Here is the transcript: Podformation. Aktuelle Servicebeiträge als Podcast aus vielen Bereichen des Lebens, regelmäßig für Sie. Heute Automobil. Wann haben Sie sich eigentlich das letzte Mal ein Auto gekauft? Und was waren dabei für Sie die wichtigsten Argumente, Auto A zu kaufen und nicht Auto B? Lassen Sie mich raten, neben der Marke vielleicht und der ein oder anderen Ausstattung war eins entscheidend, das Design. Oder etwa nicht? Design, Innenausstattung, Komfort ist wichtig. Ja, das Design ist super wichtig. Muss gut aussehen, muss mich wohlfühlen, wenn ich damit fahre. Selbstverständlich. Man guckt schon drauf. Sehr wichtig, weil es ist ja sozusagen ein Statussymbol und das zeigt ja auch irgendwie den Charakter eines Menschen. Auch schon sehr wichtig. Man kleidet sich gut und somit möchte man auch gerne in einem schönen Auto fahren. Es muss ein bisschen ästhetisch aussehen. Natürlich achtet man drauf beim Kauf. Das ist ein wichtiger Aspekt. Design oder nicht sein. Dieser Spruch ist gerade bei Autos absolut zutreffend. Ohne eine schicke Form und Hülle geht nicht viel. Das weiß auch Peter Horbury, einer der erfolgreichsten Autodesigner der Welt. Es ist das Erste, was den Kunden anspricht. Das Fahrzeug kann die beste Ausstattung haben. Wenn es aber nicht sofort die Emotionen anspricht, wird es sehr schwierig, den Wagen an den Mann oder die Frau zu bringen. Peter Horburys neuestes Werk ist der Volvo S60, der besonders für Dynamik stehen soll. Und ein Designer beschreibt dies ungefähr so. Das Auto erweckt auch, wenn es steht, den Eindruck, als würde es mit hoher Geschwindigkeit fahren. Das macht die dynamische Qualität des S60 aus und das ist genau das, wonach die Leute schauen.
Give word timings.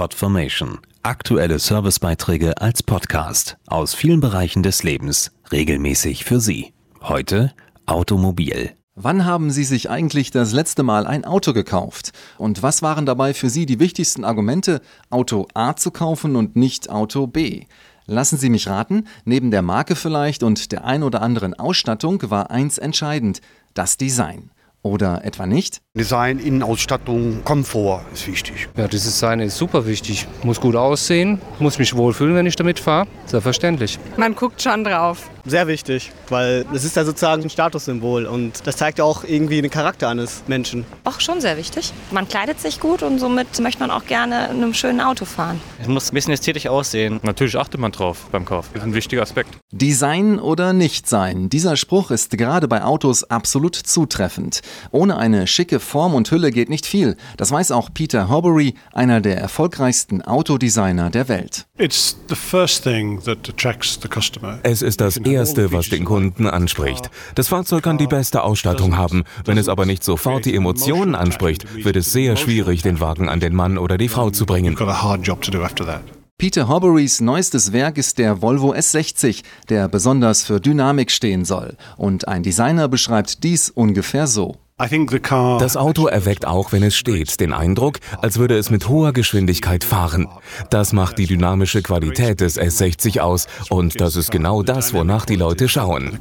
Podformation. 0.00 0.78
Aktuelle 1.02 1.58
Servicebeiträge 1.58 2.58
als 2.58 2.82
Podcast 2.82 3.58
aus 3.66 3.92
vielen 3.92 4.22
Bereichen 4.22 4.62
des 4.62 4.82
Lebens, 4.82 5.30
regelmäßig 5.52 6.24
für 6.24 6.40
Sie. 6.40 6.72
Heute 7.02 7.52
Automobil. 7.84 8.70
Wann 8.94 9.26
haben 9.26 9.50
Sie 9.50 9.64
sich 9.64 9.90
eigentlich 9.90 10.30
das 10.30 10.54
letzte 10.54 10.84
Mal 10.84 11.06
ein 11.06 11.26
Auto 11.26 11.52
gekauft? 11.52 12.12
Und 12.38 12.62
was 12.62 12.80
waren 12.80 13.04
dabei 13.04 13.34
für 13.34 13.50
Sie 13.50 13.66
die 13.66 13.78
wichtigsten 13.78 14.24
Argumente, 14.24 14.80
Auto 15.10 15.46
A 15.52 15.76
zu 15.76 15.90
kaufen 15.90 16.34
und 16.34 16.56
nicht 16.56 16.88
Auto 16.88 17.26
B? 17.26 17.66
Lassen 18.06 18.38
Sie 18.38 18.48
mich 18.48 18.68
raten, 18.68 19.04
neben 19.26 19.50
der 19.50 19.60
Marke 19.60 19.96
vielleicht 19.96 20.42
und 20.42 20.72
der 20.72 20.86
ein 20.86 21.02
oder 21.02 21.20
anderen 21.20 21.52
Ausstattung 21.52 22.22
war 22.30 22.50
eins 22.50 22.78
entscheidend, 22.78 23.42
das 23.74 23.98
Design. 23.98 24.50
Oder 24.80 25.26
etwa 25.26 25.46
nicht? 25.46 25.82
Design, 26.00 26.38
Innenausstattung, 26.38 27.44
Komfort 27.44 28.00
ist 28.14 28.26
wichtig. 28.26 28.70
Ja, 28.74 28.88
das 28.88 29.02
Design 29.02 29.40
ist 29.40 29.58
super 29.58 29.84
wichtig. 29.86 30.26
Muss 30.42 30.58
gut 30.58 30.74
aussehen, 30.74 31.38
muss 31.58 31.78
mich 31.78 31.94
wohlfühlen, 31.94 32.34
wenn 32.34 32.46
ich 32.46 32.56
damit 32.56 32.80
fahre. 32.80 33.06
Selbstverständlich. 33.26 33.98
Man 34.16 34.34
guckt 34.34 34.62
schon 34.62 34.82
drauf. 34.82 35.28
Sehr 35.44 35.66
wichtig, 35.66 36.10
weil 36.28 36.66
es 36.72 36.84
ist 36.84 36.96
ja 36.96 37.04
sozusagen 37.04 37.42
ein 37.42 37.50
Statussymbol 37.50 38.26
und 38.26 38.66
das 38.66 38.76
zeigt 38.76 38.98
ja 38.98 39.04
auch 39.04 39.24
irgendwie 39.24 39.62
den 39.62 39.70
Charakter 39.70 40.08
eines 40.08 40.42
Menschen. 40.48 40.84
Auch 41.04 41.20
schon 41.20 41.40
sehr 41.40 41.56
wichtig. 41.56 41.92
Man 42.10 42.28
kleidet 42.28 42.60
sich 42.60 42.78
gut 42.78 43.02
und 43.02 43.18
somit 43.18 43.58
möchte 43.60 43.80
man 43.80 43.90
auch 43.90 44.04
gerne 44.04 44.48
in 44.50 44.56
einem 44.56 44.74
schönen 44.74 45.00
Auto 45.00 45.24
fahren. 45.24 45.60
Es 45.80 45.88
muss 45.88 46.12
ein 46.12 46.14
bisschen 46.14 46.34
ästhetisch 46.34 46.66
aussehen. 46.66 47.20
Natürlich 47.22 47.56
achtet 47.56 47.80
man 47.80 47.92
drauf 47.92 48.26
beim 48.30 48.44
Kauf. 48.44 48.68
Das 48.72 48.82
ist 48.82 48.88
ein 48.88 48.94
wichtiger 48.94 49.22
Aspekt. 49.22 49.50
Design 49.72 50.38
oder 50.38 50.72
nicht 50.74 51.08
sein. 51.08 51.48
Dieser 51.48 51.76
Spruch 51.76 52.10
ist 52.10 52.36
gerade 52.36 52.68
bei 52.68 52.84
Autos 52.84 53.24
absolut 53.24 53.76
zutreffend. 53.76 54.60
Ohne 54.90 55.16
eine 55.16 55.46
schicke 55.46 55.80
Form 55.90 56.14
und 56.14 56.30
Hülle 56.30 56.52
geht 56.52 56.70
nicht 56.70 56.86
viel. 56.86 57.16
Das 57.36 57.50
weiß 57.50 57.72
auch 57.72 57.90
Peter 57.92 58.28
Horbury, 58.28 58.74
einer 58.92 59.20
der 59.20 59.38
erfolgreichsten 59.38 60.22
Autodesigner 60.22 61.10
der 61.10 61.28
Welt. 61.28 61.66
Es 61.76 62.14
ist 64.82 65.00
das 65.00 65.16
Erste, 65.16 65.72
was 65.72 65.88
den 65.88 66.04
Kunden 66.04 66.46
anspricht. 66.46 67.10
Das 67.34 67.48
Fahrzeug 67.48 67.82
kann 67.82 67.98
die 67.98 68.06
beste 68.06 68.42
Ausstattung 68.42 68.96
haben. 68.96 69.24
Wenn 69.44 69.58
es 69.58 69.68
aber 69.68 69.84
nicht 69.84 70.04
sofort 70.04 70.44
die 70.44 70.54
Emotionen 70.54 71.16
anspricht, 71.16 71.84
wird 71.84 71.96
es 71.96 72.12
sehr 72.12 72.36
schwierig, 72.36 72.82
den 72.82 73.00
Wagen 73.00 73.28
an 73.28 73.40
den 73.40 73.54
Mann 73.56 73.76
oder 73.76 73.98
die 73.98 74.08
Frau 74.08 74.30
zu 74.30 74.46
bringen. 74.46 74.76
Peter 76.38 76.68
Horburys 76.68 77.20
neuestes 77.20 77.72
Werk 77.72 77.98
ist 77.98 78.16
der 78.16 78.40
Volvo 78.40 78.72
S60, 78.72 79.42
der 79.68 79.88
besonders 79.88 80.42
für 80.42 80.58
Dynamik 80.58 81.10
stehen 81.10 81.44
soll. 81.44 81.76
Und 81.98 82.28
ein 82.28 82.42
Designer 82.42 82.88
beschreibt 82.88 83.44
dies 83.44 83.68
ungefähr 83.68 84.26
so. 84.26 84.56
Das 85.58 85.76
Auto 85.76 86.06
erweckt 86.06 86.46
auch, 86.46 86.72
wenn 86.72 86.82
es 86.82 86.96
steht, 86.96 87.38
den 87.40 87.52
Eindruck, 87.52 87.98
als 88.22 88.38
würde 88.38 88.56
es 88.56 88.70
mit 88.70 88.88
hoher 88.88 89.12
Geschwindigkeit 89.12 89.84
fahren. 89.84 90.26
Das 90.70 90.92
macht 90.92 91.18
die 91.18 91.26
dynamische 91.26 91.82
Qualität 91.82 92.40
des 92.40 92.58
S60 92.58 93.20
aus 93.20 93.46
und 93.68 94.00
das 94.00 94.16
ist 94.16 94.30
genau 94.30 94.62
das, 94.62 94.94
wonach 94.94 95.26
die 95.26 95.36
Leute 95.36 95.68
schauen. 95.68 96.18